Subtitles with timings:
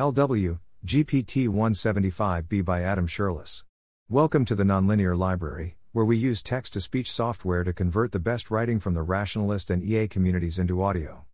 [0.00, 3.62] LW, GPT 175B by Adam Scherlis.
[4.08, 8.18] Welcome to the Nonlinear Library, where we use text to speech software to convert the
[8.18, 11.26] best writing from the rationalist and EA communities into audio.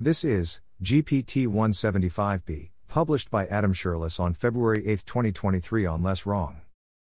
[0.00, 6.62] This is GPT 175B, published by Adam Scherlis on February 8, 2023 on Less Wrong.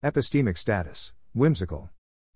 [0.05, 1.89] Epistemic status Whimsical.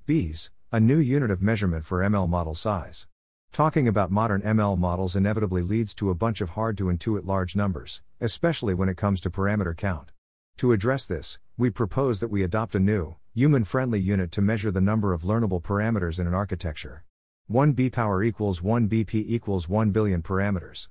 [0.06, 3.08] Bs, a new unit of measurement for ML model size.
[3.52, 7.56] Talking about modern ML models inevitably leads to a bunch of hard to intuit large
[7.56, 10.12] numbers, especially when it comes to parameter count.
[10.58, 14.70] To address this, we propose that we adopt a new, human friendly unit to measure
[14.70, 17.04] the number of learnable parameters in an architecture.
[17.48, 20.88] 1 B power equals 1 BP equals 1 billion parameters.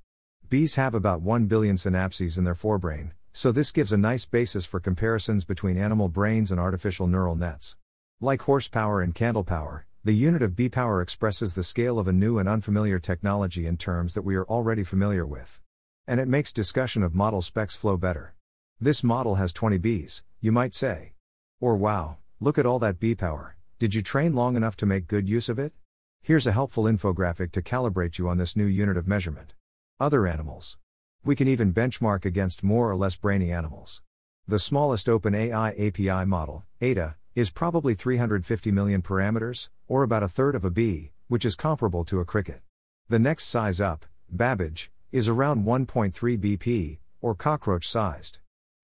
[0.49, 4.65] Bees have about 1 billion synapses in their forebrain, so this gives a nice basis
[4.65, 7.77] for comparisons between animal brains and artificial neural nets.
[8.19, 12.11] Like horsepower and candle power, the unit of B power expresses the scale of a
[12.11, 15.59] new and unfamiliar technology in terms that we are already familiar with.
[16.07, 18.33] And it makes discussion of model specs flow better.
[18.81, 21.13] This model has 20 Bs, you might say.
[21.61, 25.05] Or wow, look at all that B power, did you train long enough to make
[25.05, 25.73] good use of it?
[26.23, 29.53] Here's a helpful infographic to calibrate you on this new unit of measurement.
[29.99, 30.79] Other animals.
[31.23, 34.01] We can even benchmark against more or less brainy animals.
[34.47, 40.55] The smallest OpenAI API model, Ada, is probably 350 million parameters, or about a third
[40.55, 42.61] of a bee, which is comparable to a cricket.
[43.07, 48.39] The next size up, Babbage, is around 1.3 BP, or cockroach sized.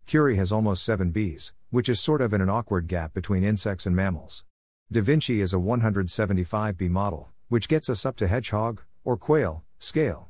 [0.05, 3.85] Curie has almost 7 Bs, which is sort of in an awkward gap between insects
[3.85, 4.45] and mammals.
[4.91, 9.63] Da Vinci is a 175 B model, which gets us up to hedgehog, or quail,
[9.79, 10.29] scale.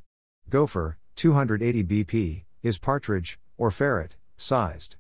[0.49, 4.95] Gopher, 280 BP, is partridge, or ferret, sized.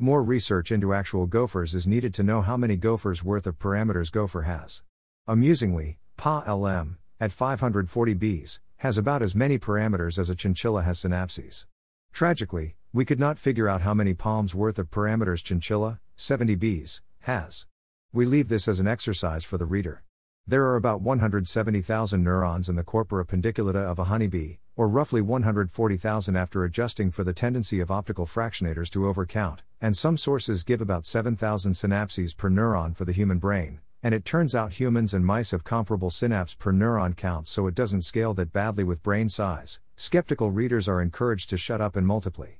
[0.00, 4.12] More research into actual gophers is needed to know how many gophers worth of parameters
[4.12, 4.84] gopher has.
[5.26, 11.66] Amusingly, PA-LM, at 540 Bs, has about as many parameters as a chinchilla has synapses.
[12.12, 17.00] Tragically, we could not figure out how many palms worth of parameters chinchilla, 70 Bs,
[17.22, 17.66] has.
[18.12, 20.04] We leave this as an exercise for the reader.
[20.46, 26.36] There are about 170,000 neurons in the corpora pedunculata of a honeybee, or roughly 140,000
[26.36, 31.06] after adjusting for the tendency of optical fractionators to overcount, and some sources give about
[31.06, 35.50] 7,000 synapses per neuron for the human brain, and it turns out humans and mice
[35.52, 39.80] have comparable synapse per neuron counts so it doesn't scale that badly with brain size.
[39.96, 42.50] Skeptical readers are encouraged to shut up and multiply.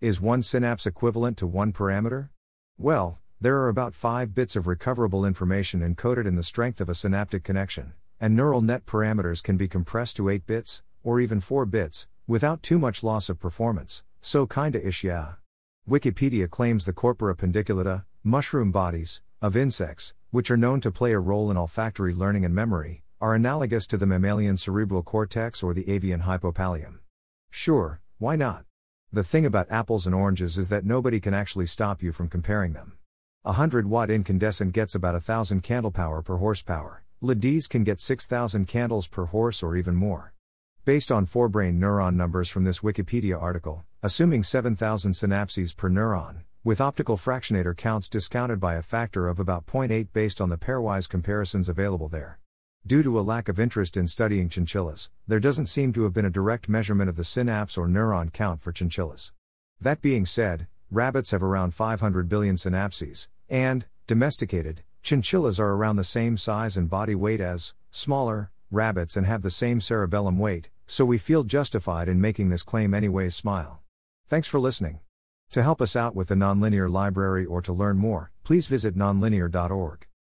[0.00, 2.30] Is one synapse equivalent to one parameter?
[2.78, 6.94] Well, there are about 5 bits of recoverable information encoded in the strength of a
[6.94, 11.66] synaptic connection, and neural net parameters can be compressed to 8 bits, or even 4
[11.66, 15.34] bits, without too much loss of performance, so kinda ish yeah.
[15.86, 21.18] Wikipedia claims the corpora pedunculata, mushroom bodies, of insects, which are known to play a
[21.18, 25.86] role in olfactory learning and memory, are analogous to the mammalian cerebral cortex or the
[25.90, 27.00] avian hypopallium.
[27.50, 28.64] Sure, why not?
[29.12, 32.72] The thing about apples and oranges is that nobody can actually stop you from comparing
[32.72, 32.96] them.
[33.44, 37.04] A 100 watt incandescent gets about a 1000 candle power per horsepower.
[37.20, 40.33] LEDs can get 6000 candles per horse or even more.
[40.84, 46.78] Based on forebrain neuron numbers from this Wikipedia article, assuming 7,000 synapses per neuron, with
[46.78, 51.70] optical fractionator counts discounted by a factor of about 0.8 based on the pairwise comparisons
[51.70, 52.38] available there.
[52.86, 56.26] Due to a lack of interest in studying chinchillas, there doesn't seem to have been
[56.26, 59.32] a direct measurement of the synapse or neuron count for chinchillas.
[59.80, 66.04] That being said, rabbits have around 500 billion synapses, and, domesticated, chinchillas are around the
[66.04, 71.04] same size and body weight as, smaller, rabbits and have the same cerebellum weight, so
[71.04, 73.82] we feel justified in making this claim anyways smile.
[74.28, 75.00] Thanks for listening.
[75.52, 80.06] To help us out with the Nonlinear Library or to learn more, please visit nonlinear.org.